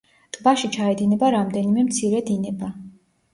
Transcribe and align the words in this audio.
ტბაში 0.35 0.69
ჩაედინება 0.77 1.29
რამდენიმე 1.35 1.85
მცირე 1.91 2.23
დინება. 2.31 2.73